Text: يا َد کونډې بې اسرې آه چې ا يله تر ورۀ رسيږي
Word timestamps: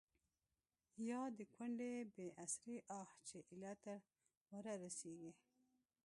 يا 1.09 1.21
َد 1.37 1.39
کونډې 1.55 1.93
بې 2.15 2.27
اسرې 2.45 2.77
آه 2.99 3.09
چې 3.27 3.37
ا 3.43 3.47
يله 3.53 3.73
تر 3.83 3.99
ورۀ 4.51 4.73
رسيږي 4.83 5.31